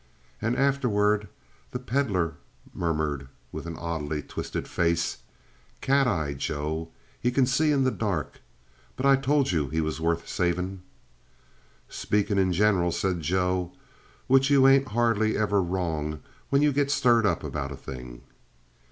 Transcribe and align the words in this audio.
And 0.41 0.55
afterward 0.55 1.27
the 1.69 1.77
Pedlar 1.77 2.33
murmured 2.73 3.27
with 3.51 3.67
an 3.67 3.77
oddly 3.77 4.23
twisted 4.23 4.67
face: 4.67 5.19
"Cat 5.79 6.07
eye, 6.07 6.33
Joe. 6.33 6.89
He 7.19 7.29
can 7.29 7.45
see 7.45 7.71
in 7.71 7.83
the 7.83 7.91
dark! 7.91 8.39
But 8.95 9.05
I 9.05 9.15
told 9.15 9.51
you 9.51 9.67
he 9.67 9.79
was 9.79 10.01
worth 10.01 10.27
savin'." 10.27 10.81
"Speakin' 11.87 12.39
in 12.39 12.51
general," 12.51 12.91
said 12.91 13.21
Joe, 13.21 13.73
"which 14.25 14.49
you 14.49 14.67
ain't 14.67 14.87
hardly 14.87 15.37
ever 15.37 15.61
wrong 15.61 16.21
when 16.49 16.63
you 16.63 16.73
get 16.73 16.89
stirred 16.89 17.27
up 17.27 17.43
about 17.43 17.71
a 17.71 17.77
thing." 17.77 18.23